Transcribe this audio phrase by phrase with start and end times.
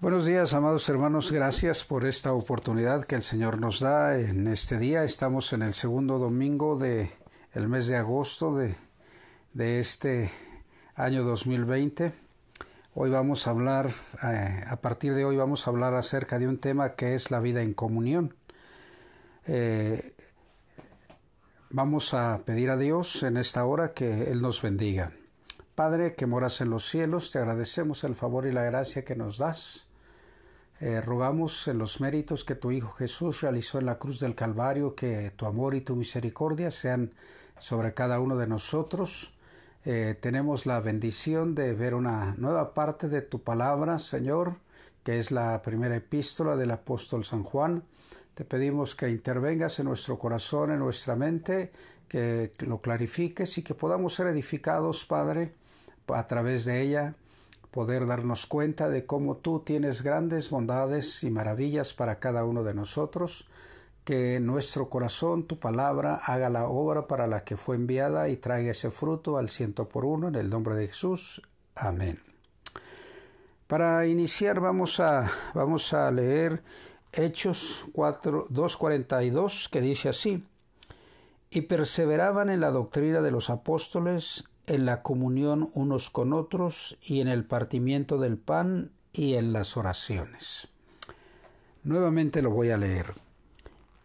[0.00, 1.30] Buenos días, amados hermanos.
[1.30, 5.04] Gracias por esta oportunidad que el Señor nos da en este día.
[5.04, 7.10] Estamos en el segundo domingo de
[7.54, 8.76] mes de agosto de,
[9.52, 10.32] de este
[10.94, 12.14] año 2020.
[12.94, 13.90] Hoy vamos a hablar,
[14.22, 17.38] eh, a partir de hoy vamos a hablar acerca de un tema que es la
[17.38, 18.34] vida en comunión.
[19.44, 20.14] Eh,
[21.68, 25.12] vamos a pedir a Dios en esta hora que Él nos bendiga.
[25.74, 29.36] Padre que moras en los cielos, te agradecemos el favor y la gracia que nos
[29.36, 29.89] das
[30.80, 35.30] eh, rogamos los méritos que tu Hijo Jesús realizó en la cruz del Calvario, que
[35.36, 37.12] tu amor y tu misericordia sean
[37.58, 39.34] sobre cada uno de nosotros.
[39.84, 44.56] Eh, tenemos la bendición de ver una nueva parte de tu palabra, Señor,
[45.04, 47.84] que es la primera epístola del apóstol San Juan.
[48.34, 51.72] Te pedimos que intervengas en nuestro corazón, en nuestra mente,
[52.08, 55.52] que lo clarifiques y que podamos ser edificados, Padre,
[56.08, 57.14] a través de ella
[57.70, 62.74] poder darnos cuenta de cómo tú tienes grandes bondades y maravillas para cada uno de
[62.74, 63.48] nosotros,
[64.04, 68.72] que nuestro corazón tu palabra haga la obra para la que fue enviada y traiga
[68.72, 71.42] ese fruto al ciento por uno en el nombre de Jesús.
[71.74, 72.20] Amén.
[73.66, 76.62] Para iniciar vamos a, vamos a leer
[77.12, 80.44] Hechos 4, 2.42 que dice así,
[81.50, 87.20] y perseveraban en la doctrina de los apóstoles en la comunión unos con otros y
[87.20, 90.68] en el partimiento del pan y en las oraciones.
[91.82, 93.14] Nuevamente lo voy a leer.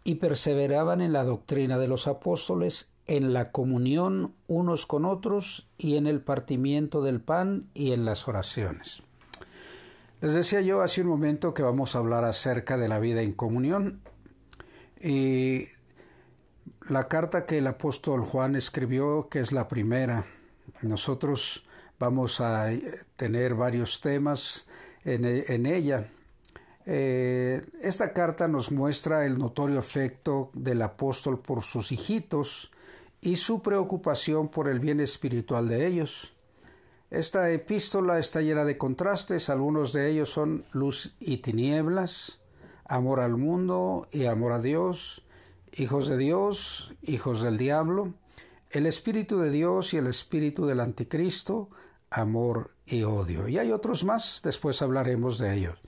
[0.03, 5.97] Y perseveraban en la doctrina de los apóstoles, en la comunión unos con otros y
[5.97, 9.01] en el partimiento del pan y en las oraciones.
[10.21, 13.33] Les decía yo hace un momento que vamos a hablar acerca de la vida en
[13.33, 14.01] comunión
[14.99, 15.67] y
[16.89, 20.25] la carta que el apóstol Juan escribió, que es la primera,
[20.85, 21.65] nosotros
[21.99, 22.69] vamos a
[23.15, 24.67] tener varios temas
[25.03, 26.09] en, e, ella.
[26.85, 32.71] Eh, esta carta nos muestra el notorio efecto del apóstol por sus hijitos
[33.21, 36.31] y su preocupación por el bien espiritual de ellos.
[37.09, 42.39] Esta epístola está llena de contrastes, algunos de ellos son luz y tinieblas,
[42.83, 45.23] amor al mundo y amor a Dios,
[45.71, 48.13] hijos de Dios, hijos del diablo,
[48.75, 51.69] el Espíritu de Dios y el Espíritu del Anticristo,
[52.09, 53.47] amor y odio.
[53.47, 55.79] Y hay otros más, después hablaremos de ellos.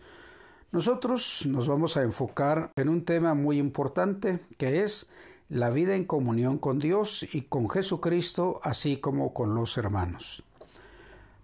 [0.71, 5.07] Nosotros nos vamos a enfocar en un tema muy importante que es
[5.49, 10.43] la vida en comunión con Dios y con Jesucristo, así como con los hermanos.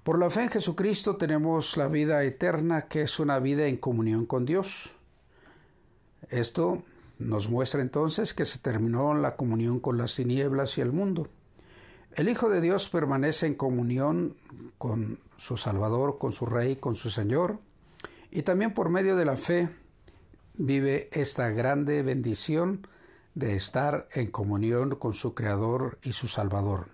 [0.04, 4.26] Por la fe en Jesucristo tenemos la vida eterna, que es una vida en comunión
[4.26, 4.92] con Dios.
[6.30, 6.84] Esto
[7.20, 11.28] nos muestra entonces que se terminó la comunión con las tinieblas y el mundo.
[12.16, 14.36] El Hijo de Dios permanece en comunión
[14.78, 17.60] con su Salvador, con su Rey, con su Señor,
[18.30, 19.70] y también por medio de la fe
[20.56, 22.88] vive esta grande bendición
[23.36, 26.90] de estar en comunión con su Creador y su Salvador.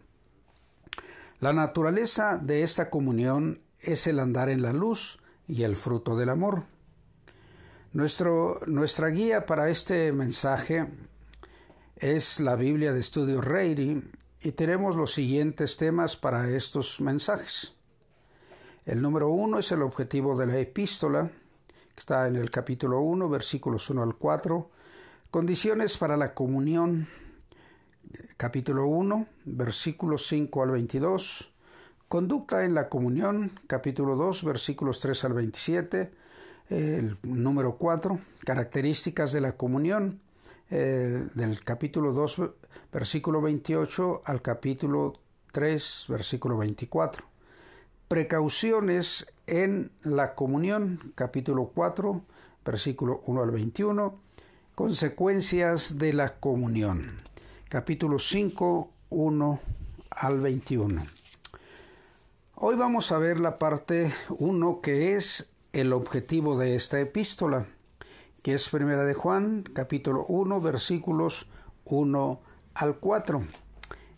[1.40, 6.30] La naturaleza de esta comunión es el andar en la luz y el fruto del
[6.30, 6.64] amor.
[7.92, 10.86] Nuestro, nuestra guía para este mensaje
[11.96, 14.04] es la Biblia de Estudio Reiri
[14.42, 17.74] y tenemos los siguientes temas para estos mensajes.
[18.86, 21.32] El número uno es el objetivo de la epístola,
[21.96, 24.70] que está en el capítulo 1, versículos 1 al 4.
[25.32, 27.08] Condiciones para la comunión,
[28.38, 31.52] capítulo 1, versículos 5 al 22.
[32.08, 36.19] Conducta en la comunión, capítulo 2, versículos 3 al 27
[36.70, 40.20] el número 4, características de la comunión,
[40.70, 42.42] eh, del capítulo 2,
[42.94, 45.14] versículo 28 al capítulo
[45.52, 47.26] 3, versículo 24.
[48.08, 52.22] Precauciones en la comunión, capítulo 4,
[52.64, 54.20] versículo 1 al 21.
[54.76, 57.18] Consecuencias de la comunión,
[57.68, 59.60] capítulo 5, 1
[60.12, 61.06] al 21.
[62.56, 67.68] Hoy vamos a ver la parte 1 que es el objetivo de esta epístola,
[68.42, 71.48] que es Primera de Juan, capítulo 1, versículos
[71.86, 72.42] 1
[72.74, 73.44] al 4.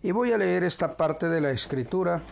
[0.01, 2.23] Y voy a leer esta parte de la escritura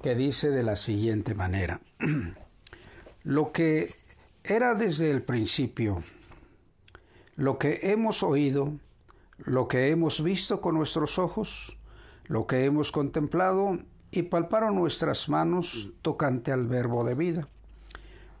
[0.00, 1.80] que dice de la siguiente manera.
[3.24, 3.94] lo que
[4.42, 6.02] era desde el principio,
[7.36, 8.72] lo que hemos oído,
[9.36, 11.76] lo que hemos visto con nuestros ojos,
[12.24, 13.78] lo que hemos contemplado
[14.10, 17.48] y palparon nuestras manos tocante al verbo de vida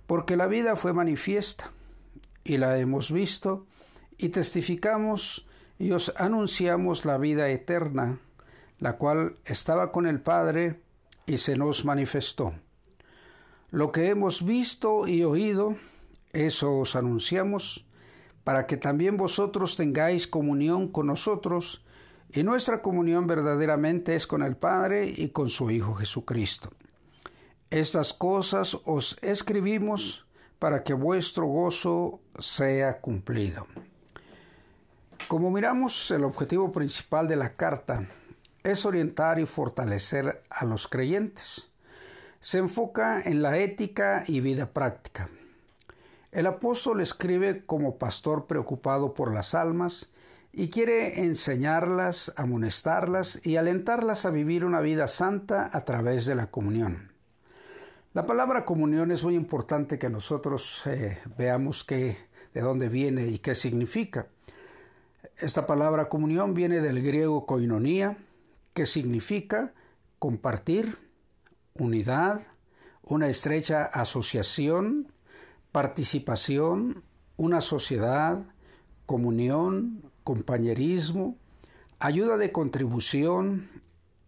[0.06, 1.70] porque la vida fue manifiesta
[2.44, 3.66] y la hemos visto
[4.18, 5.46] y testificamos
[5.78, 8.18] y os anunciamos la vida eterna,
[8.78, 10.80] la cual estaba con el Padre
[11.26, 12.54] y se nos manifestó.
[13.70, 15.76] Lo que hemos visto y oído,
[16.32, 17.84] Eso os anunciamos,
[18.44, 21.84] para que también vosotros tengáis comunión con nosotros,
[22.32, 26.70] y nuestra comunión verdaderamente es con el Padre y con su Hijo Jesucristo.
[27.72, 30.26] Estas cosas os escribimos
[30.58, 33.66] para que vuestro gozo sea cumplido.
[35.26, 38.04] Como miramos, el objetivo principal de la carta
[38.62, 41.70] es orientar y fortalecer a los creyentes.
[42.40, 45.30] Se enfoca en la ética y vida práctica.
[46.30, 50.10] El apóstol escribe como pastor preocupado por las almas
[50.52, 56.48] y quiere enseñarlas, amonestarlas y alentarlas a vivir una vida santa a través de la
[56.48, 57.11] comunión.
[58.14, 62.18] La palabra comunión es muy importante que nosotros eh, veamos qué,
[62.52, 64.26] de dónde viene y qué significa.
[65.38, 68.18] Esta palabra comunión viene del griego koinonia,
[68.74, 69.72] que significa
[70.18, 70.98] compartir,
[71.72, 72.42] unidad,
[73.02, 75.10] una estrecha asociación,
[75.72, 77.04] participación,
[77.38, 78.44] una sociedad,
[79.06, 81.38] comunión, compañerismo,
[81.98, 83.70] ayuda de contribución,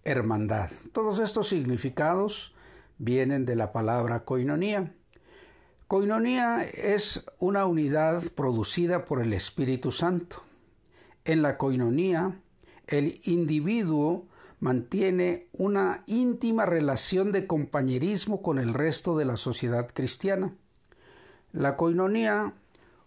[0.04, 0.70] hermandad.
[0.92, 2.54] Todos estos significados
[2.98, 4.94] vienen de la palabra coinonía.
[5.88, 10.42] Coinonía es una unidad producida por el Espíritu Santo.
[11.24, 12.40] En la coinonía,
[12.86, 14.26] el individuo
[14.60, 20.54] mantiene una íntima relación de compañerismo con el resto de la sociedad cristiana.
[21.52, 22.54] La coinonía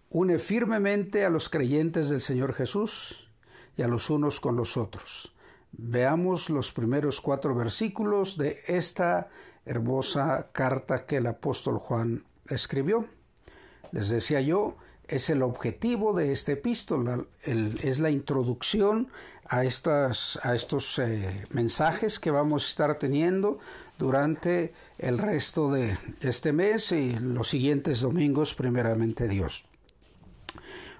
[0.10, 3.30] une firmemente a los creyentes del Señor Jesús
[3.75, 5.36] y a los unos con los otros.
[5.72, 9.30] Veamos los primeros cuatro versículos de esta
[9.67, 13.05] hermosa carta que el apóstol Juan escribió.
[13.91, 14.77] Les decía yo,
[15.07, 19.09] es el objetivo de esta epístola, es la introducción
[19.47, 23.59] a, estas, a estos eh, mensajes que vamos a estar teniendo
[23.97, 29.65] durante el resto de este mes y los siguientes domingos, primeramente Dios.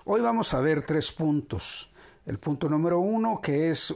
[0.06, 1.92] Hoy vamos a ver tres puntos.
[2.26, 3.94] El punto número uno, que es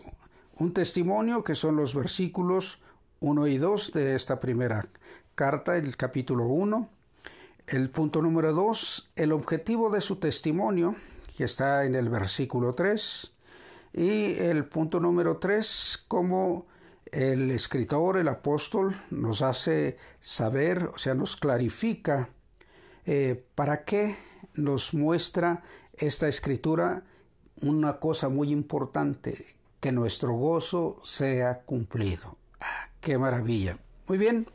[0.57, 2.81] un testimonio, que son los versículos
[3.21, 4.87] 1 y 2 de esta primera
[5.35, 6.89] carta, el capítulo 1.
[7.67, 10.95] El punto número 2, el objetivo de su testimonio,
[11.37, 13.31] que está en el versículo 3.
[13.93, 16.65] Y el punto número 3, cómo
[17.11, 22.29] el escritor, el apóstol, nos hace saber, o sea, nos clarifica
[23.05, 24.17] eh, para qué
[24.55, 25.61] nos muestra
[25.93, 27.03] esta escritura
[27.61, 32.37] una cosa muy importante, que nuestro gozo sea cumplido.
[32.59, 33.79] Ah, ¡Qué maravilla!
[34.07, 34.45] Muy bien,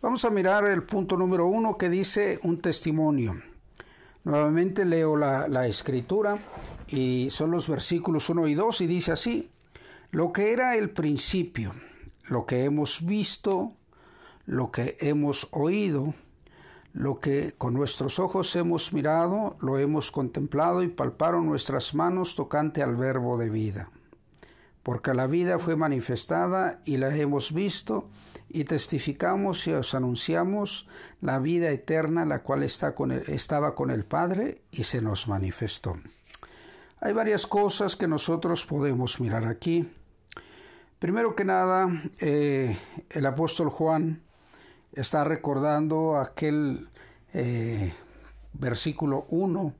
[0.00, 3.42] vamos a mirar el punto número uno que dice un testimonio.
[4.22, 6.38] Nuevamente leo la, la escritura
[6.86, 9.50] y son los versículos 1 y 2 y dice así,
[10.12, 11.74] lo que era el principio,
[12.28, 13.72] lo que hemos visto,
[14.46, 16.14] lo que hemos oído,
[16.92, 22.84] lo que con nuestros ojos hemos mirado, lo hemos contemplado y palparon nuestras manos tocante
[22.84, 23.90] al verbo de vida.
[24.84, 28.08] Porque la vida fue manifestada y la hemos visto
[28.48, 30.86] y testificamos y os anunciamos
[31.20, 35.96] la vida eterna, la cual está con estaba con el Padre y se nos manifestó.
[37.00, 39.90] Hay varias cosas que nosotros podemos mirar aquí.
[40.98, 41.88] Primero que nada,
[42.20, 42.78] eh,
[43.10, 44.22] el apóstol Juan
[44.92, 46.88] está recordando aquel
[47.32, 47.92] eh,
[48.52, 49.74] versículo 1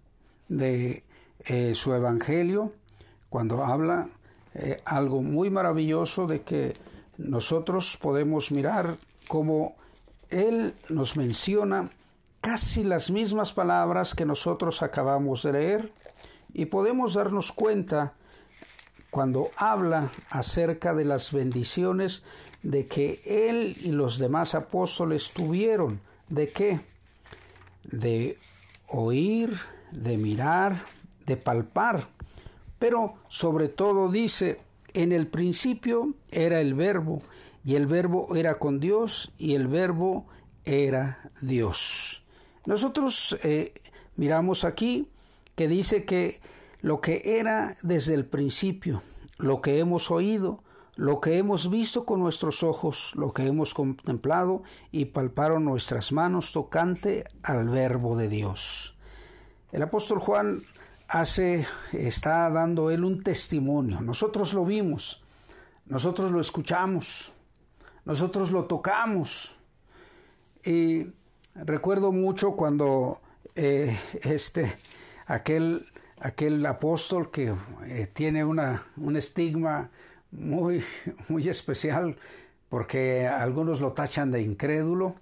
[0.49, 1.05] de
[1.47, 2.73] eh, su Evangelio,
[3.28, 4.09] cuando habla
[4.54, 6.75] eh, algo muy maravilloso de que
[7.18, 8.96] nosotros podemos mirar
[9.28, 9.76] cómo
[10.30, 11.90] Él nos menciona
[12.40, 15.92] casi las mismas palabras que nosotros acabamos de leer
[16.52, 18.12] y podemos darnos cuenta
[19.11, 22.23] cuando habla acerca de las bendiciones
[22.62, 26.00] de que él y los demás apóstoles tuvieron.
[26.28, 26.80] ¿De qué?
[27.84, 28.38] De
[28.88, 29.56] oír,
[29.92, 30.84] de mirar,
[31.26, 32.08] de palpar.
[32.78, 34.61] Pero sobre todo dice,
[34.93, 37.23] en el principio era el verbo,
[37.64, 40.26] y el verbo era con Dios, y el verbo
[40.64, 42.23] era Dios.
[42.66, 43.75] Nosotros eh,
[44.16, 45.09] miramos aquí
[45.54, 46.40] que dice que
[46.81, 49.02] lo que era desde el principio,
[49.38, 50.62] lo que hemos oído,
[50.97, 54.62] lo que hemos visto con nuestros ojos, lo que hemos contemplado
[54.93, 58.97] y palparon nuestras manos tocante al verbo de Dios.
[59.73, 60.62] El apóstol Juan
[61.14, 64.00] hace, está dando él un testimonio.
[64.00, 65.23] Nosotros lo vimos,
[65.87, 67.33] nosotros lo escuchamos,
[68.04, 69.54] nosotros lo tocamos.
[70.64, 71.06] Y
[71.54, 73.21] recuerdo mucho cuando
[73.54, 74.76] eh, este,
[75.26, 75.87] aquel,
[76.18, 77.54] aquel apóstol que
[77.85, 79.90] eh, tiene una, un estigma
[80.33, 80.83] muy,
[81.28, 82.16] muy especial
[82.68, 85.14] porque algunos lo tachan de incrédulo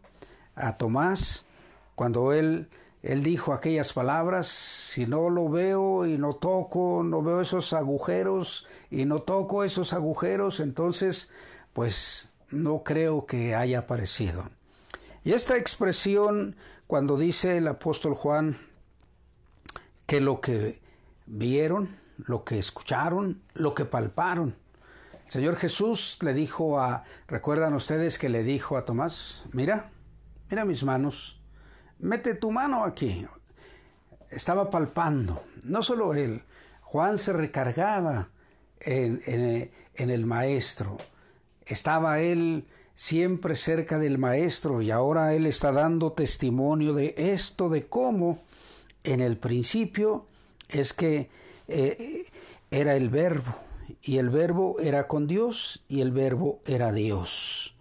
[0.54, 1.44] a Tomás
[1.94, 2.70] cuando él
[3.02, 8.66] él dijo aquellas palabras, si no lo veo y no toco, no veo esos agujeros
[8.90, 11.28] y no toco esos agujeros, entonces
[11.73, 14.50] pues no creo que haya aparecido.
[15.25, 16.54] Y esta expresión,
[16.87, 18.56] cuando dice el apóstol Juan
[20.06, 20.80] que lo que
[21.26, 24.54] vieron, lo que escucharon, lo que palparon,
[25.26, 29.90] el Señor Jesús le dijo a, recuerdan ustedes que le dijo a Tomás, mira,
[30.50, 31.41] mira mis manos,
[32.02, 33.26] mete tu mano aquí.
[34.30, 36.42] Estaba palpando, no solo él,
[36.82, 38.28] Juan se recargaba
[38.80, 40.99] en, el maestro,
[41.64, 47.85] estaba él siempre cerca del Maestro y ahora Él está dando testimonio de esto, de
[47.85, 48.42] cómo
[49.02, 50.26] en el principio
[50.68, 51.30] es que
[51.68, 52.26] eh,
[52.71, 53.54] era el verbo
[54.02, 57.76] y el verbo era con Dios y el verbo era Dios.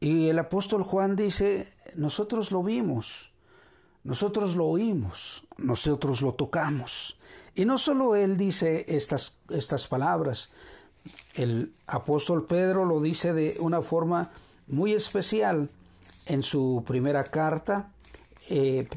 [0.00, 3.31] Y el apóstol Juan dice, nosotros lo vimos,
[4.04, 7.16] nosotros lo oímos, nosotros lo tocamos.
[7.54, 10.50] Y no solo él dice estas, estas palabras,
[11.34, 14.30] el apóstol Pedro lo dice de una forma
[14.66, 15.70] muy especial
[16.26, 17.90] en su primera carta
[18.48, 18.88] eh,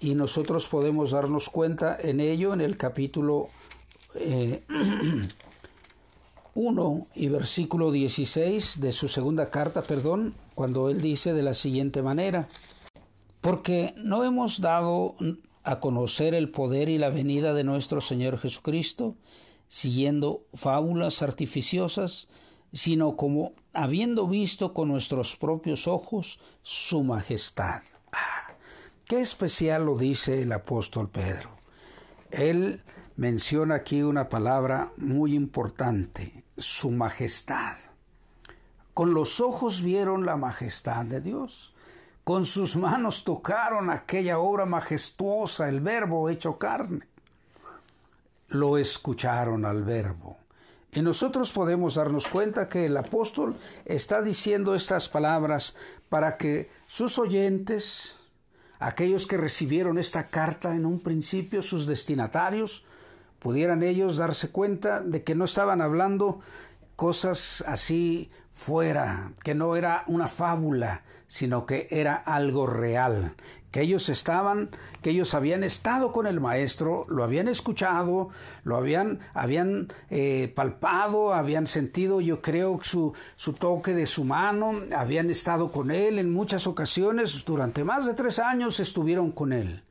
[0.00, 3.48] y nosotros podemos darnos cuenta en ello en el capítulo
[4.14, 4.62] 1 eh,
[7.14, 12.48] y versículo 16 de su segunda carta, perdón, cuando él dice de la siguiente manera,
[13.40, 15.16] porque no hemos dado
[15.62, 19.16] a conocer el poder y la venida de nuestro Señor Jesucristo,
[19.68, 22.28] siguiendo fábulas artificiosas,
[22.72, 27.82] sino como habiendo visto con nuestros propios ojos su majestad.
[28.12, 28.54] Ah,
[29.06, 31.50] qué especial lo dice el apóstol Pedro.
[32.30, 32.82] Él
[33.16, 37.76] menciona aquí una palabra muy importante, su majestad.
[38.94, 41.74] Con los ojos vieron la majestad de Dios.
[42.30, 47.08] Con sus manos tocaron aquella obra majestuosa, el verbo hecho carne
[48.50, 50.36] lo escucharon al verbo.
[50.92, 55.74] Y nosotros podemos darnos cuenta que el apóstol está diciendo estas palabras
[56.08, 58.20] para que sus oyentes,
[58.78, 62.84] aquellos que recibieron esta carta en un principio, sus destinatarios,
[63.40, 66.42] pudieran ellos darse cuenta de que no estaban hablando
[67.00, 73.32] cosas así fuera, que no era una fábula, sino que era algo real,
[73.70, 74.68] que ellos estaban,
[75.00, 78.28] que ellos habían estado con el maestro, lo habían escuchado,
[78.64, 84.74] lo habían, habían eh, palpado, habían sentido, yo creo, su, su toque de su mano,
[84.94, 89.82] habían estado con él en muchas ocasiones, durante más de tres años estuvieron con él.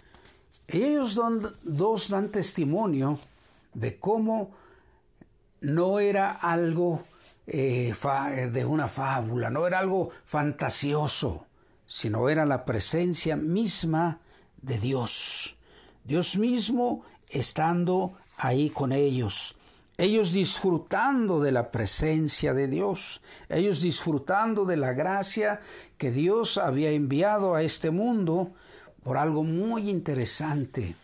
[0.68, 1.20] ellos
[1.64, 3.18] dos dan testimonio
[3.74, 4.52] de cómo
[5.62, 7.04] no era algo
[7.48, 7.94] eh,
[8.52, 11.48] de una fábula, no era algo fantasioso,
[11.86, 14.20] sino era la presencia misma
[14.62, 15.58] de Dios.
[16.04, 19.56] Dios mismo estando ahí con ellos,
[19.98, 25.60] ellos disfrutando de la presencia de Dios, ellos disfrutando de la gracia
[25.98, 28.54] que Dios había enviado a este mundo
[29.04, 30.96] por algo muy interesante,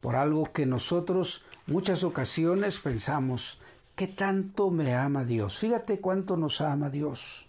[0.00, 3.58] por algo que nosotros muchas ocasiones pensamos,
[3.94, 5.58] ¿qué tanto me ama Dios?
[5.58, 7.48] Fíjate cuánto nos ama Dios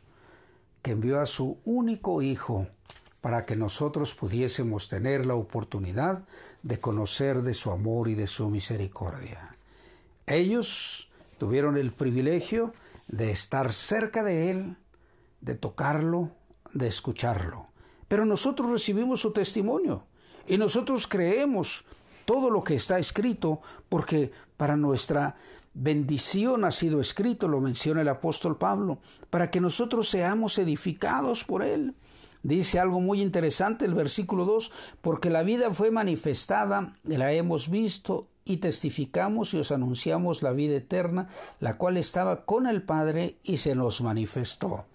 [0.82, 2.68] que envió a su único Hijo
[3.22, 6.26] para que nosotros pudiésemos tener la oportunidad
[6.62, 9.56] de conocer de su amor y de su misericordia.
[10.28, 12.74] Ellos tuvieron el privilegio
[13.08, 14.76] de estar cerca de Él,
[15.40, 16.32] de tocarlo,
[16.74, 17.68] de escucharlo.
[18.10, 20.06] Pero nosotros recibimos su testimonio
[20.46, 21.86] y nosotros creemos
[22.26, 25.36] todo lo que está escrito porque para nuestra
[25.74, 29.00] bendición ha sido escrito, lo menciona el apóstol Pablo,
[29.30, 31.96] para que nosotros seamos edificados por él.
[32.44, 38.28] Dice algo muy interesante el versículo 2, porque la vida fue manifestada, la hemos visto
[38.46, 41.30] y testificamos y os anunciamos la vida eterna,
[41.62, 44.86] la cual estaba con el Padre y se nos manifestó.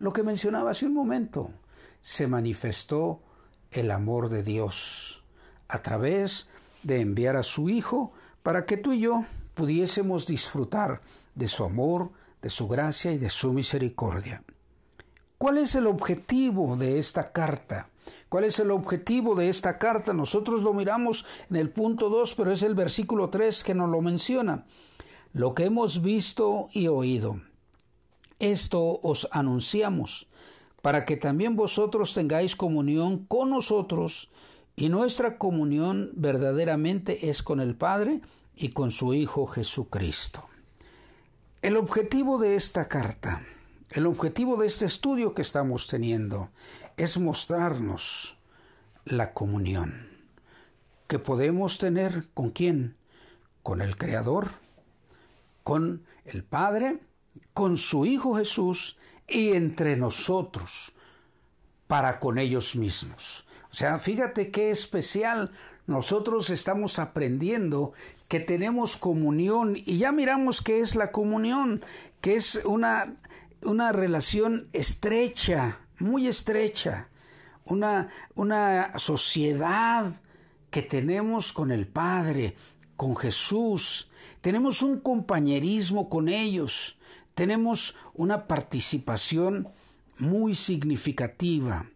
[0.00, 1.50] Lo que mencionaba hace un momento,
[2.00, 3.20] se manifestó
[3.70, 5.22] el amor de Dios
[5.68, 6.48] a través
[6.82, 9.24] de enviar a su Hijo para que tú y yo
[9.58, 11.00] pudiésemos disfrutar
[11.34, 14.44] de su amor, de su gracia y de su misericordia.
[15.36, 17.90] ¿Cuál es el objetivo de esta carta?
[18.28, 20.12] ¿Cuál es el objetivo de esta carta?
[20.12, 24.00] Nosotros lo miramos en el punto 2, pero es el versículo 3 que nos lo
[24.00, 24.64] menciona.
[25.32, 27.40] Lo que hemos visto y oído.
[28.38, 30.28] Esto os anunciamos,
[30.82, 34.30] para que también vosotros tengáis comunión con nosotros,
[34.76, 38.20] y nuestra comunión verdaderamente es con el Padre
[38.58, 40.44] y con su Hijo Jesucristo.
[41.62, 43.42] El objetivo de esta carta,
[43.90, 46.50] el objetivo de este estudio que estamos teniendo
[46.96, 48.36] es mostrarnos
[49.04, 50.08] la comunión.
[51.06, 52.94] que podemos tener con quién?
[53.62, 54.50] Con el Creador,
[55.62, 57.00] con el Padre,
[57.54, 60.92] con su Hijo Jesús y entre nosotros,
[61.86, 63.46] para con ellos mismos.
[63.70, 65.50] O sea, fíjate qué especial.
[65.88, 67.94] Nosotros estamos aprendiendo
[68.28, 71.82] que tenemos comunión y ya miramos qué es la comunión,
[72.20, 73.16] que es una,
[73.62, 77.08] una relación estrecha, muy estrecha,
[77.64, 80.20] una, una sociedad
[80.70, 82.54] que tenemos con el Padre,
[82.98, 84.10] con Jesús,
[84.42, 86.98] tenemos un compañerismo con ellos,
[87.34, 89.68] tenemos una participación
[90.18, 91.86] muy significativa,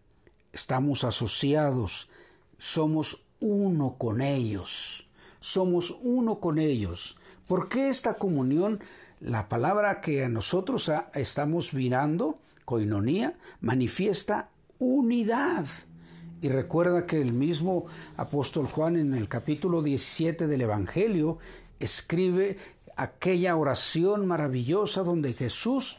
[0.51, 2.09] estamos asociados,
[2.57, 5.05] somos uno con ellos,
[5.41, 7.17] somos uno con ellos.
[7.45, 8.79] ¿Por qué esta comunión?
[9.19, 15.65] La palabra que a nosotros estamos mirando, coinonía, manifiesta unidad.
[16.39, 17.85] Y recuerda que el mismo
[18.15, 21.37] apóstol Juan en el capítulo 17 del Evangelio
[21.79, 22.57] escribe
[22.95, 25.97] aquella oración maravillosa donde Jesús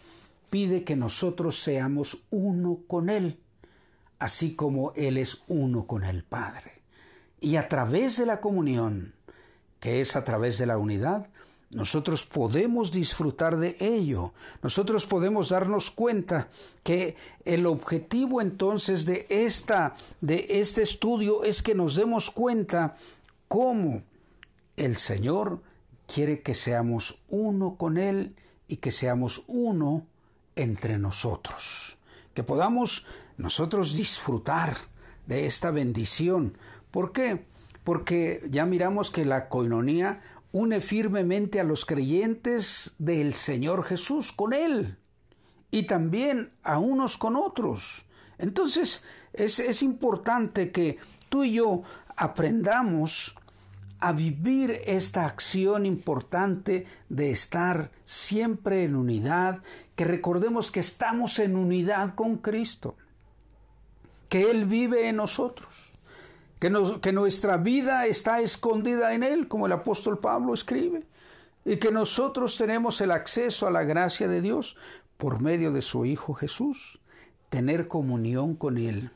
[0.49, 3.39] pide que nosotros seamos uno con Él,
[4.19, 6.74] así como Él es uno con el Padre.
[7.45, 9.13] Y a través de la comunión,
[9.79, 11.29] que es a través de la unidad,
[11.75, 14.33] nosotros podemos disfrutar de ello.
[14.63, 16.49] Nosotros podemos darnos cuenta
[16.83, 22.97] que el objetivo entonces de esta de este estudio es que nos demos cuenta
[23.47, 24.05] cómo
[24.79, 25.61] el Señor
[26.07, 28.37] quiere que seamos uno con él
[28.69, 30.07] y que seamos uno
[30.57, 31.99] entre nosotros.
[32.33, 33.05] Que podamos
[33.37, 34.95] nosotros disfrutar
[35.27, 36.57] de esta bendición.
[36.95, 37.45] ¿Por qué?
[37.83, 40.21] Porque ya miramos que la coinonía
[40.53, 44.97] une firmemente a los creyentes del Señor Jesús con Él
[45.73, 48.07] y también a unos con otros.
[48.39, 50.99] Entonces es, es importante que
[51.29, 51.83] tú y yo
[52.15, 53.35] aprendamos
[53.99, 59.65] a vivir esta acción importante de estar siempre en unidad,
[59.97, 62.95] que recordemos que estamos en unidad con Cristo,
[64.29, 65.84] que Él vive en nosotros
[66.59, 71.03] que, nuestra vida está escondida en Él, como el apóstol Pablo escribe,
[71.65, 74.77] y que nosotros tenemos el acceso a la gracia de Dios
[75.17, 77.01] por medio de su Hijo Jesús,
[77.51, 79.11] tener comunión con Él.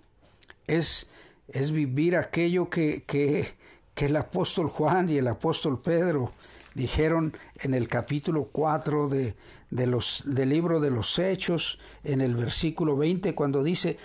[0.66, 1.08] Es,
[1.48, 3.56] es vivir aquello que, que,
[3.96, 6.32] el apóstol Juan y el apóstol Pedro
[6.74, 9.34] dijeron en el capítulo 4 de,
[9.70, 13.98] de los, del libro de los Hechos, en el versículo 20, cuando dice,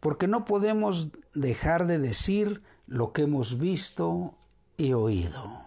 [0.00, 4.34] porque no podemos dejar de decir lo que hemos visto
[4.76, 5.62] y oído.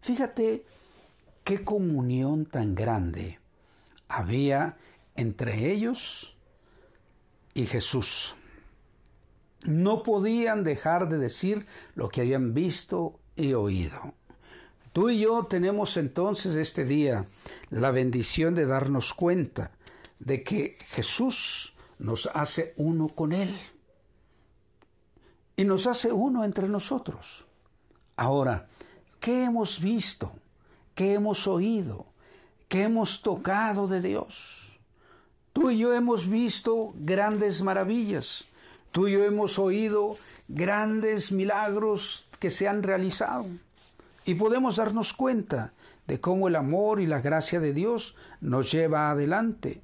[0.00, 0.64] Fíjate
[1.44, 3.40] qué comunión tan grande
[4.08, 4.76] había
[5.16, 6.36] entre ellos
[7.54, 8.36] y Jesús.
[9.64, 14.14] No podían dejar de decir lo que habían visto y oído.
[14.92, 17.26] Tú y yo tenemos entonces este día
[17.70, 19.72] la bendición de darnos cuenta
[20.18, 23.56] de que Jesús nos hace uno con Él
[25.62, 27.44] y nos hace uno entre nosotros.
[28.16, 28.66] Ahora,
[29.20, 30.32] ¿qué hemos visto?
[30.96, 32.06] ¿Qué hemos oído?
[32.66, 34.80] ¿Qué hemos tocado de Dios?
[35.52, 38.46] Tú y yo hemos visto grandes maravillas.
[38.90, 40.16] Tú y yo hemos oído
[40.48, 43.46] grandes milagros que se han realizado.
[44.24, 45.74] Y podemos darnos cuenta
[46.08, 49.80] de cómo el amor y la gracia de Dios nos lleva adelante.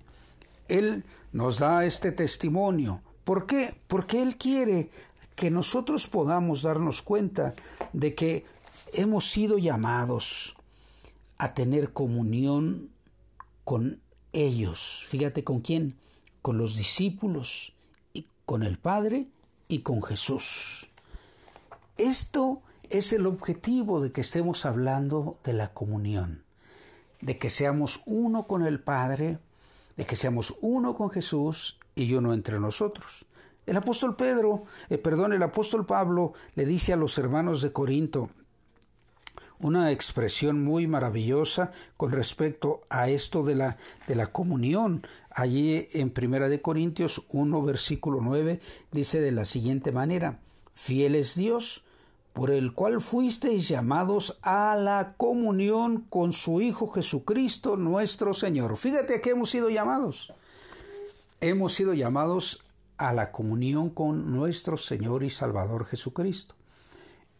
[0.66, 3.00] Él nos da este testimonio.
[3.22, 3.78] ¿Por qué?
[3.86, 4.90] Porque Él quiere
[5.38, 7.54] que nosotros podamos darnos cuenta
[7.92, 8.44] de que
[8.92, 10.56] hemos sido llamados
[11.38, 12.90] a tener comunión
[13.62, 14.00] con
[14.32, 15.06] ellos.
[15.08, 15.96] Fíjate con quién,
[16.42, 17.72] con los discípulos
[18.12, 19.28] y con el Padre
[19.68, 20.90] y con Jesús.
[21.98, 26.42] Esto es el objetivo de que estemos hablando de la comunión,
[27.20, 29.38] de que seamos uno con el Padre,
[29.96, 33.24] de que seamos uno con Jesús y uno entre nosotros.
[33.68, 38.30] El apóstol Pedro, eh, perdón, el apóstol Pablo le dice a los hermanos de Corinto
[39.60, 43.76] una expresión muy maravillosa con respecto a esto de la,
[44.06, 45.06] de la comunión.
[45.28, 48.58] Allí en Primera de Corintios 1 versículo 9
[48.90, 50.38] dice de la siguiente manera:
[50.72, 51.84] Fiel es Dios,
[52.32, 58.78] por el cual fuisteis llamados a la comunión con su Hijo Jesucristo nuestro Señor.
[58.78, 60.32] Fíjate a qué hemos sido llamados.
[61.42, 62.64] Hemos sido llamados
[62.98, 66.54] a la comunión con nuestro Señor y Salvador Jesucristo.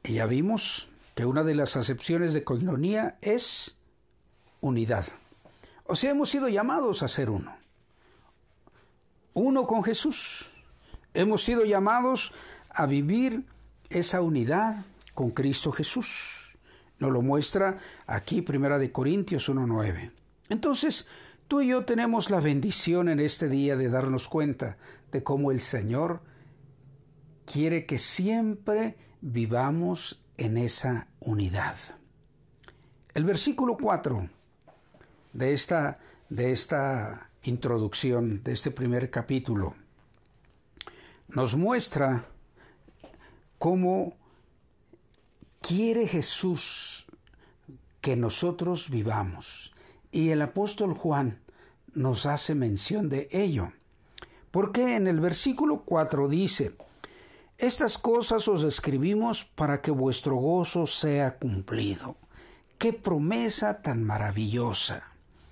[0.05, 3.77] Y ya vimos que una de las acepciones de coinonía es
[4.61, 5.07] unidad.
[5.85, 7.57] O sea, hemos sido llamados a ser uno.
[9.35, 10.51] Uno con Jesús.
[11.13, 12.33] Hemos sido llamados
[12.71, 13.45] a vivir
[13.91, 16.57] esa unidad con Cristo Jesús.
[16.99, 20.13] Nos lo muestra aquí Primera de Corintios 1.9.
[20.49, 21.07] Entonces,
[21.49, 24.77] tú y yo tenemos la bendición en este día de darnos cuenta
[25.11, 26.21] de cómo el Señor
[27.51, 31.77] quiere que siempre vivamos en esa unidad.
[33.15, 34.29] El versículo 4
[35.33, 39.75] de esta, de esta introducción, de este primer capítulo,
[41.29, 42.27] nos muestra
[43.59, 44.17] cómo
[45.63, 47.07] quiere Jesús
[48.03, 49.75] que nosotros vivamos.
[50.11, 51.41] Y el apóstol Juan
[51.95, 53.73] nos hace mención de ello.
[54.51, 56.75] Porque en el versículo 4 dice,
[57.59, 62.17] estas cosas os escribimos para que vuestro gozo sea cumplido.
[62.79, 65.03] Qué promesa tan maravillosa.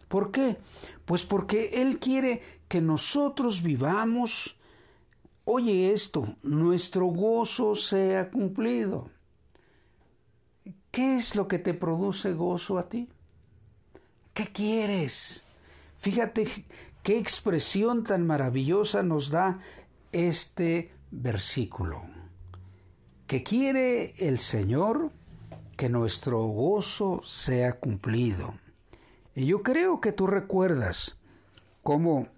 [0.09, 0.57] ¿Por qué?
[1.05, 4.57] Pues porque Él quiere que nosotros vivamos,
[5.45, 9.11] oye esto, nuestro gozo sea cumplido.
[10.91, 13.09] ¿Qué es lo que te produce gozo a ti?
[14.37, 15.45] ¿Qué quieres?
[15.97, 16.47] Fíjate
[17.03, 19.61] qué expresión tan maravillosa nos da
[20.13, 22.03] este versículo,
[23.27, 25.11] que quiere el Señor
[25.79, 28.53] que nuestro gozo sea cumplido.
[29.35, 31.17] Y yo creo que tú recuerdas
[31.83, 32.29] cómo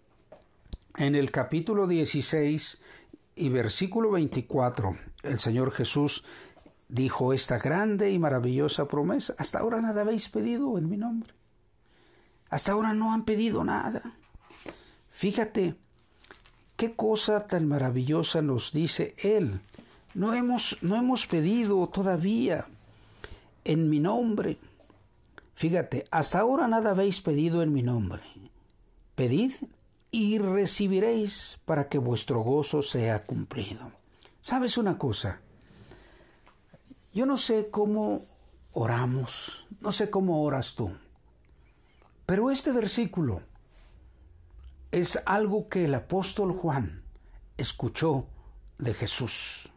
[0.99, 2.79] en el capítulo 16
[3.35, 6.25] y versículo 24 el Señor Jesús
[6.89, 9.35] dijo esta grande y maravillosa promesa.
[9.37, 11.38] Hasta ahora nada habéis pedido en mi nombre.
[12.51, 14.15] Hasta ahora no han pedido nada.
[15.11, 15.75] Fíjate
[16.77, 19.61] qué cosa tan maravillosa nos dice Él.
[20.15, 22.67] No hemos, no hemos pedido todavía
[23.65, 24.59] en mi nombre.
[25.55, 28.23] Fíjate, hasta ahora nada habéis pedido en mi nombre.
[29.15, 29.53] Pedid
[30.11, 33.93] y recibiréis para que vuestro gozo sea cumplido.
[34.41, 35.41] ¿Sabes una cosa?
[37.13, 38.25] Yo no sé cómo
[38.73, 40.93] oramos, no sé cómo oras tú,
[42.29, 43.41] pero este versículo
[44.91, 47.01] es algo que el apóstol Juan
[47.57, 48.27] escuchó
[48.77, 49.71] de Jesús.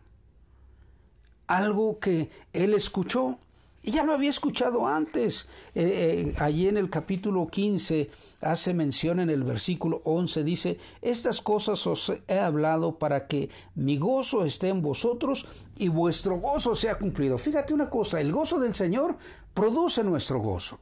[1.47, 3.37] Algo que él escuchó
[3.81, 5.47] y ya lo había escuchado antes.
[5.75, 8.11] Eh, eh, allí en el capítulo 15
[8.41, 13.97] hace mención en el versículo 11, dice, estas cosas os he hablado para que mi
[13.97, 17.37] gozo esté en vosotros y vuestro gozo sea cumplido.
[17.37, 19.15] Fíjate una cosa, el gozo del Señor
[19.53, 20.81] produce nuestro gozo.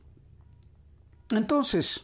[1.31, 2.03] Entonces,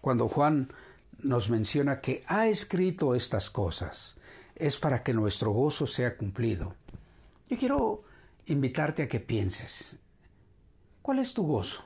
[0.00, 0.72] cuando Juan
[1.18, 4.16] nos menciona que ha escrito estas cosas,
[4.56, 6.74] es para que nuestro gozo sea cumplido.
[7.48, 8.02] Yo quiero
[8.46, 9.98] invitarte a que pienses,
[11.02, 11.84] ¿cuál es tu gozo?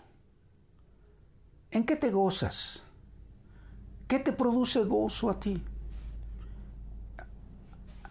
[1.70, 2.84] ¿En qué te gozas?
[4.08, 5.62] ¿Qué te produce gozo a ti?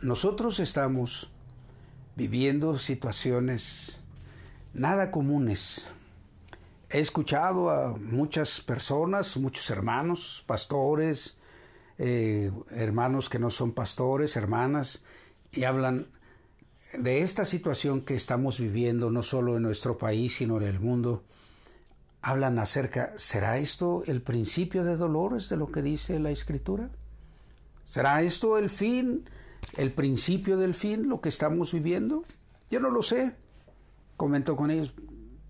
[0.01, 1.31] Nosotros estamos
[2.15, 4.03] viviendo situaciones
[4.73, 5.87] nada comunes
[6.93, 11.39] He escuchado a muchas personas, muchos hermanos, pastores,
[11.97, 15.03] eh, hermanos que no son pastores, hermanas,
[15.51, 16.05] y hablan
[16.95, 21.23] de esta situación que estamos viviendo, no solo en nuestro país, sino en el mundo.
[22.21, 26.91] Hablan acerca, ¿será esto el principio de dolores de lo que dice la Escritura?
[27.89, 29.27] ¿Será esto el fin,
[29.77, 32.23] el principio del fin, lo que estamos viviendo?
[32.69, 33.35] Yo no lo sé.
[34.15, 34.93] Comento con ellos,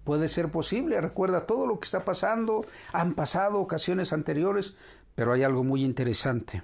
[0.03, 4.75] Puede ser posible, recuerda todo lo que está pasando, han pasado ocasiones anteriores,
[5.15, 6.63] pero hay algo muy interesante,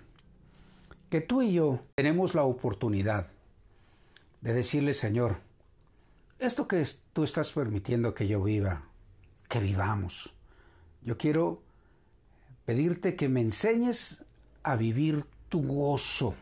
[1.10, 3.28] que tú y yo tenemos la oportunidad
[4.42, 5.38] de decirle, Señor,
[6.40, 8.84] esto que tú estás permitiendo que yo viva,
[9.48, 10.34] que vivamos,
[11.02, 11.62] yo quiero
[12.66, 14.24] pedirte que me enseñes
[14.64, 16.36] a vivir tu gozo.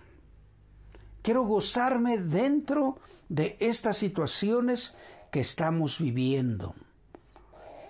[1.21, 4.95] Quiero gozarme dentro de estas situaciones
[5.31, 6.75] que estamos viviendo.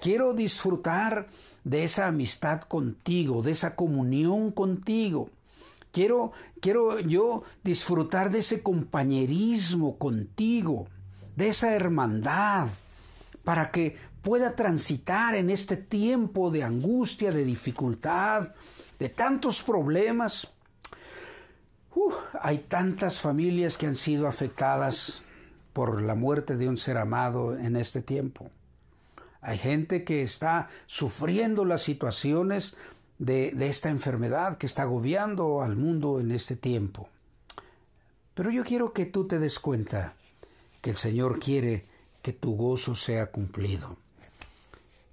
[0.01, 1.27] Quiero disfrutar
[1.63, 5.29] de esa amistad contigo, de esa comunión contigo.
[5.91, 6.31] Quiero,
[6.61, 10.87] quiero yo disfrutar de ese compañerismo contigo,
[11.35, 12.67] de esa hermandad,
[13.43, 18.53] para que pueda transitar en este tiempo de angustia, de dificultad,
[18.99, 20.47] de tantos problemas.
[22.41, 25.23] hay tantas familias que han sido afectadas
[25.73, 28.51] por la muerte de un ser amado en este tiempo.
[29.41, 32.75] Hay gente que está sufriendo las situaciones
[33.19, 37.09] de, esta enfermedad que está agobiando al mundo en este tiempo.
[38.33, 40.13] Pero yo quiero que tú te des cuenta
[40.81, 41.85] que el Señor quiere
[42.21, 43.97] que tu gozo sea cumplido.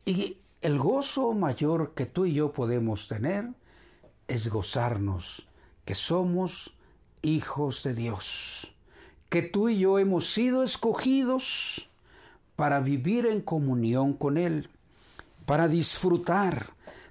[0.05, 3.49] Y el gozo mayor que tú y yo podemos tener
[4.29, 5.49] es gozarnos
[5.85, 6.75] que somos
[7.23, 8.75] hijos de Dios,
[9.29, 11.89] que tú y yo hemos sido escogidos
[12.57, 14.71] para vivir en comunión con Él,
[15.47, 16.69] para disfrutar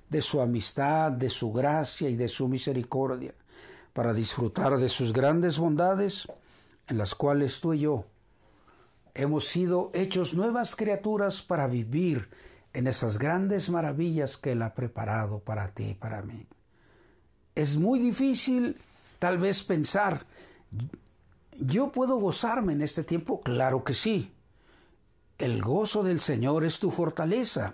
[0.09, 3.33] de su amistad, de su gracia y de su misericordia,
[3.93, 6.27] para disfrutar de sus grandes bondades
[6.87, 8.05] en las cuales tú y yo
[9.15, 12.29] hemos sido hechos nuevas criaturas para vivir
[12.73, 16.47] en esas grandes maravillas que Él ha preparado para ti y para mí.
[17.55, 18.77] Es muy difícil
[19.19, 20.25] tal vez pensar,
[21.59, 23.39] ¿yo puedo gozarme en este tiempo?
[23.39, 24.31] Claro que sí.
[25.37, 27.73] El gozo del Señor es tu fortaleza.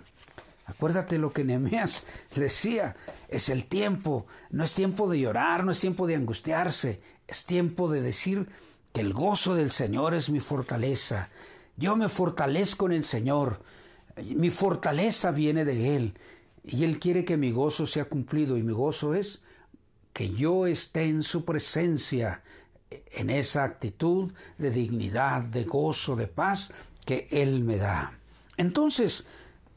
[0.66, 2.96] Acuérdate lo que Nehemías decía,
[3.28, 7.90] es el tiempo, no es tiempo de llorar, no es tiempo de angustiarse, es tiempo
[7.90, 8.48] de decir
[8.92, 11.28] que el gozo del Señor es mi fortaleza.
[11.76, 13.60] Yo me fortalezco en el Señor,
[14.16, 16.14] mi fortaleza viene de Él
[16.64, 19.42] y Él quiere que mi gozo sea cumplido y mi gozo es
[20.12, 22.42] que yo esté en su presencia,
[23.12, 26.72] en esa actitud de dignidad, de gozo, de paz
[27.10, 28.20] que Él me da.
[28.56, 29.26] Entonces,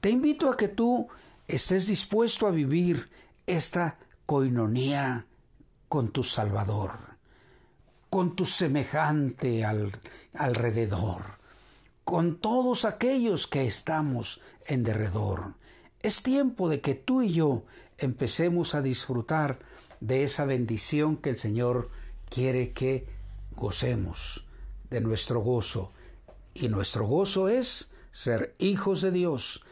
[0.01, 1.07] te invito a que tú
[1.47, 3.09] estés dispuesto a vivir
[3.47, 5.25] esta coinonía
[5.89, 6.91] con tu Salvador,
[8.11, 9.91] con tu semejante al,
[10.35, 11.23] alrededor,
[12.03, 15.55] con todos aquellos que estamos en derredor.
[16.03, 17.63] Es tiempo de que tú y yo
[17.97, 19.57] empecemos a disfrutar
[20.01, 21.89] de esa bendición que el Señor
[22.29, 23.07] quiere que
[23.55, 24.45] gocemos,
[24.91, 25.93] de nuestro gozo.
[26.53, 29.63] Y nuestro gozo es ser hijos de Dios,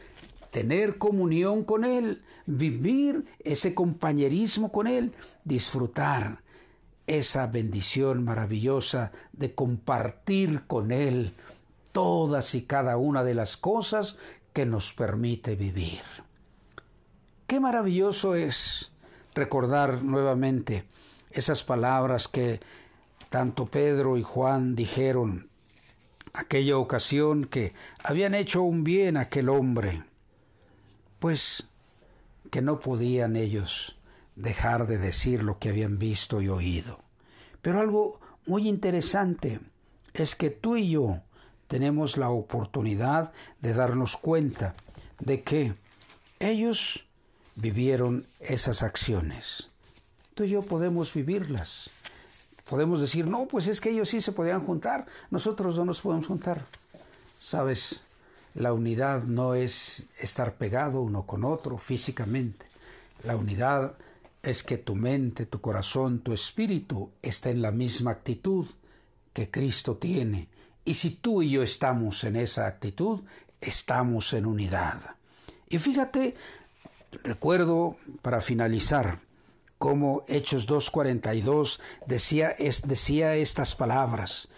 [0.50, 5.12] tener comunión con Él, vivir ese compañerismo con Él,
[5.44, 6.42] disfrutar
[7.06, 11.34] esa bendición maravillosa de compartir con Él
[11.92, 14.16] todas y cada una de las cosas
[14.52, 16.02] que nos permite vivir.
[17.46, 18.92] Qué maravilloso es
[19.34, 20.84] recordar nuevamente
[21.30, 22.60] esas palabras que
[23.28, 25.51] tanto Pedro y Juan dijeron
[26.32, 30.04] aquella ocasión que habían hecho un bien a aquel hombre,
[31.18, 31.66] pues
[32.50, 33.96] que no podían ellos
[34.36, 37.00] dejar de decir lo que habían visto y oído.
[37.60, 39.60] Pero algo muy interesante
[40.14, 41.22] es que tú y yo
[41.68, 44.74] tenemos la oportunidad de darnos cuenta
[45.20, 45.74] de que
[46.40, 47.06] ellos
[47.54, 49.70] vivieron esas acciones.
[50.34, 51.90] Tú y yo podemos vivirlas.
[52.72, 56.26] Podemos decir, no, pues es que ellos sí se podían juntar, nosotros no nos podemos
[56.26, 56.64] juntar.
[57.38, 58.04] Sabes,
[58.54, 62.64] la unidad no es estar pegado uno con otro físicamente.
[63.24, 63.92] La unidad
[64.42, 68.64] es que tu mente, tu corazón, tu espíritu está en la misma actitud
[69.34, 70.48] que Cristo tiene.
[70.82, 73.20] Y si tú y yo estamos en esa actitud,
[73.60, 75.16] estamos en unidad.
[75.68, 76.36] Y fíjate
[77.22, 79.20] Recuerdo, para finalizar,
[79.82, 84.48] cómo Hechos 2.42 decía, decía estas palabras,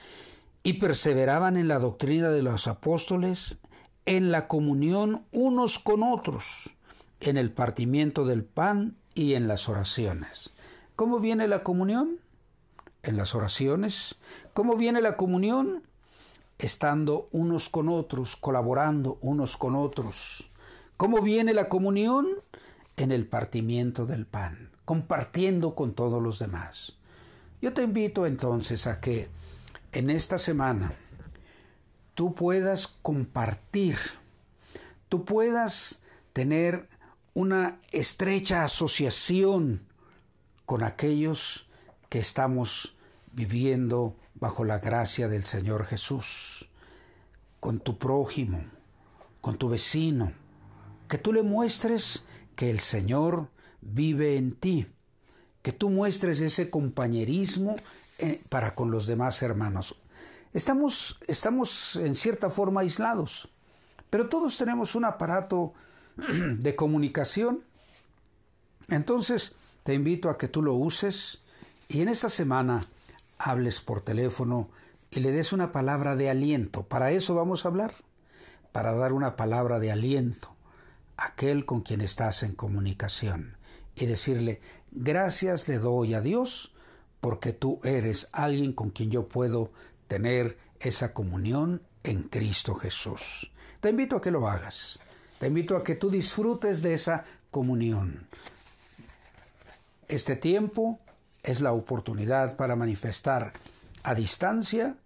[0.62, 3.58] y perseveraban en la doctrina de los apóstoles,
[4.04, 6.76] en la comunión unos con otros,
[7.20, 10.52] en el partimiento del pan y en las oraciones.
[10.94, 12.20] ¿Cómo viene la comunión?
[13.02, 14.16] En las oraciones.
[14.52, 15.84] ¿Cómo viene la comunión?
[16.58, 20.50] Estando unos con otros, colaborando unos con otros.
[20.98, 22.28] ¿Cómo viene la comunión?
[22.98, 26.96] En el partimiento del pan, compartiendo con todos los demás.
[27.60, 29.28] Yo te invito entonces a que
[29.92, 30.94] en esta semana
[32.14, 33.96] tú puedas compartir,
[35.08, 36.88] tú puedas tener
[37.32, 39.82] una estrecha asociación
[40.66, 41.68] con aquellos
[42.08, 42.96] que estamos
[43.32, 46.68] viviendo bajo la gracia del Señor Jesús,
[47.60, 48.64] con tu prójimo,
[49.40, 50.32] con tu vecino,
[51.08, 52.24] que tú le muestres
[52.56, 53.48] que el Señor
[53.84, 54.86] vive en ti,
[55.62, 57.76] que tú muestres ese compañerismo
[58.18, 59.96] eh, para con los demás hermanos.
[60.52, 63.48] Estamos, estamos en cierta forma aislados,
[64.10, 65.72] pero todos tenemos un aparato
[66.16, 67.60] de comunicación.
[68.88, 71.42] Entonces, te invito a que tú lo uses
[71.88, 72.86] y en esta semana
[73.38, 74.70] hables por teléfono
[75.10, 76.84] y le des una palabra de aliento.
[76.84, 77.94] Para eso vamos a hablar,
[78.72, 80.54] para dar una palabra de aliento
[81.16, 83.56] aquel con quien estás en comunicación
[83.96, 86.72] y decirle, gracias le doy a Dios
[87.20, 89.72] porque tú eres alguien con quien yo puedo
[90.08, 93.50] tener esa comunión en Cristo Jesús.
[93.80, 94.98] Te invito a que lo hagas.
[95.38, 98.26] Te invito a que tú disfrutes de esa comunión.
[100.08, 101.00] Este tiempo
[101.42, 103.52] es la oportunidad para manifestar
[104.02, 104.96] a distancia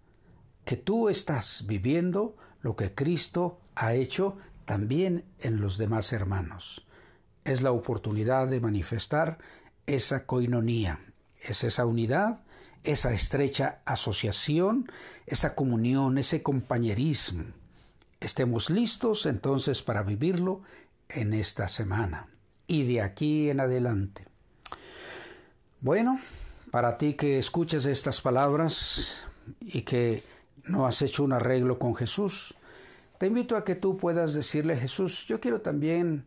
[0.65, 6.85] que tú estás viviendo lo que Cristo ha hecho también en los demás hermanos.
[7.49, 9.39] Es la oportunidad de manifestar
[9.85, 10.99] esa coinonía,
[11.41, 12.41] es esa unidad,
[12.83, 14.91] esa estrecha asociación,
[15.25, 17.45] esa comunión, ese compañerismo
[18.19, 20.61] estemos listos entonces para vivirlo
[21.07, 22.27] en esta semana
[22.67, 24.25] y de aquí en adelante.
[25.81, 26.19] Bueno,
[26.71, 29.23] para ti que escuches estas palabras
[29.61, 30.23] y que
[30.65, 32.55] no has hecho un arreglo con Jesús,
[33.17, 36.25] te invito a que tú puedas decirle Jesús, yo quiero también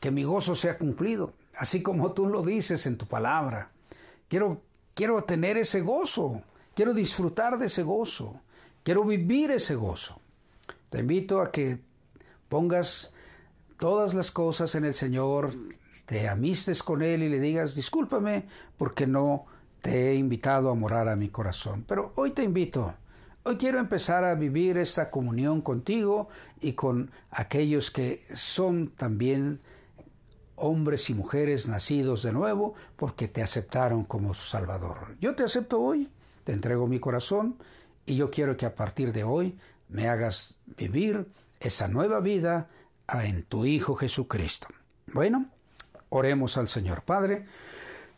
[0.00, 3.70] que mi gozo sea cumplido, así como tú lo dices en tu palabra.
[4.28, 4.62] Quiero,
[4.94, 6.42] quiero tener ese gozo,
[6.74, 8.40] quiero disfrutar de ese gozo,
[8.82, 10.20] quiero vivir ese gozo.
[10.90, 11.80] Te invito a que
[12.48, 13.12] pongas
[13.78, 15.54] todas las cosas en el Señor,
[16.06, 19.46] te amistes con Él y le digas, discúlpame porque no
[19.82, 21.84] te he invitado a morar a mi corazón.
[21.86, 22.94] Pero hoy te invito,
[23.42, 26.28] hoy quiero empezar a vivir esta comunión contigo
[26.60, 29.60] y con aquellos que son también
[30.56, 35.16] hombres y mujeres nacidos de nuevo porque te aceptaron como Salvador.
[35.20, 36.10] Yo te acepto hoy,
[36.44, 37.56] te entrego mi corazón
[38.06, 39.56] y yo quiero que a partir de hoy
[39.88, 41.28] me hagas vivir
[41.60, 42.68] esa nueva vida
[43.08, 44.68] en tu Hijo Jesucristo.
[45.12, 45.46] Bueno,
[46.10, 47.46] oremos al Señor Padre.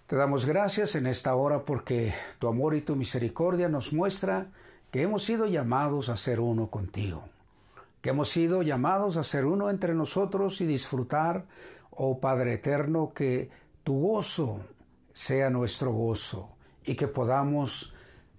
[0.06, 4.48] Te damos gracias en esta hora porque tu amor y tu misericordia nos muestra
[4.90, 7.24] que hemos sido llamados a ser uno contigo,
[8.00, 11.46] que hemos sido llamados a ser uno entre nosotros y disfrutar
[11.90, 13.50] oh Padre eterno, que
[13.85, 14.64] tu gozo
[15.12, 16.50] sea nuestro gozo
[16.85, 17.92] y que podamos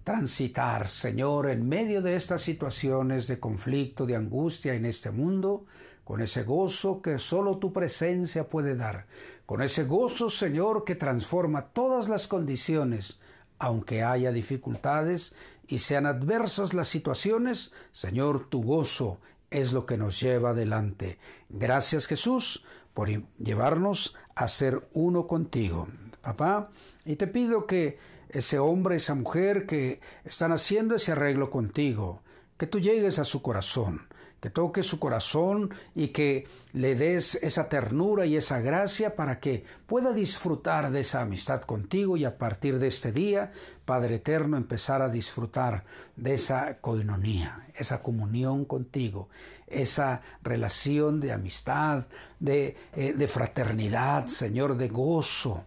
[0.04, 5.64] transitar, Señor, en medio de estas situaciones de conflicto, de angustia en este mundo,
[6.04, 9.06] con ese gozo que solo tu presencia puede dar,
[9.46, 13.20] con ese gozo, Señor, que transforma todas las condiciones,
[13.58, 15.34] aunque haya dificultades
[15.72, 21.18] y sean adversas las situaciones, Señor, tu gozo es lo que nos lleva adelante.
[21.48, 23.08] Gracias Jesús por
[23.38, 25.88] llevarnos a ser uno contigo.
[26.20, 26.68] Papá,
[27.06, 32.20] y te pido que ese hombre, esa mujer que están haciendo ese arreglo contigo,
[32.58, 34.08] que tú llegues a su corazón,
[34.42, 39.64] que toques su corazón y que le des esa ternura y esa gracia para que
[39.86, 43.52] pueda disfrutar de esa amistad contigo y a partir de este día,
[43.84, 45.84] Padre Eterno, empezar a disfrutar
[46.16, 49.28] de esa coinonía, esa comunión contigo,
[49.68, 52.06] esa relación de amistad,
[52.40, 55.66] de, eh, de fraternidad, Señor, de gozo,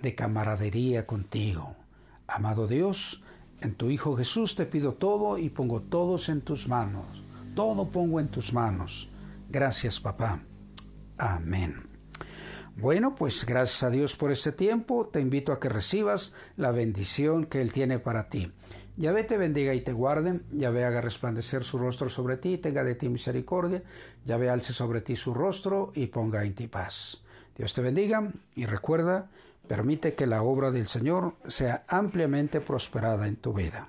[0.00, 1.74] de camaradería contigo.
[2.28, 3.24] Amado Dios,
[3.60, 8.20] en tu Hijo Jesús te pido todo y pongo todos en tus manos todo pongo
[8.20, 9.10] en tus manos.
[9.48, 10.42] Gracias, papá.
[11.18, 11.90] Amén.
[12.76, 15.06] Bueno, pues gracias a Dios por este tiempo.
[15.06, 18.52] Te invito a que recibas la bendición que Él tiene para ti.
[18.96, 20.40] Yahvé te bendiga y te guarde.
[20.50, 23.82] Yahvé haga resplandecer su rostro sobre ti y tenga de ti misericordia.
[24.24, 27.22] Yahvé alce sobre ti su rostro y ponga en ti paz.
[27.56, 29.30] Dios te bendiga y recuerda,
[29.66, 33.88] permite que la obra del Señor sea ampliamente prosperada en tu vida.